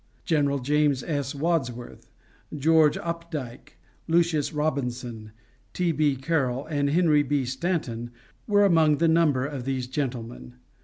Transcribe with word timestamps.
General 0.25 0.57
James 0.57 1.03
S. 1.03 1.35
Wadsworth, 1.35 2.09
George 2.57 2.97
Opdyke, 2.97 3.77
Lucius 4.07 4.51
Robinson, 4.51 5.31
T. 5.73 5.91
B. 5.91 6.15
Carroll, 6.15 6.65
and 6.65 6.89
Henry 6.89 7.21
B. 7.21 7.45
Stanton 7.45 8.09
were 8.47 8.65
among 8.65 8.97
the 8.97 9.07
number 9.07 9.45
of 9.45 9.63
these 9.63 9.85
gentlemen. 9.85 10.55